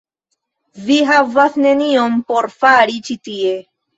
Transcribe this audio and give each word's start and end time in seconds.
Vi 0.85 0.95
havas 1.09 1.59
nenion 1.65 2.17
por 2.31 2.49
fari 2.63 2.97
ĉi 3.09 3.21
tie. 3.29 3.55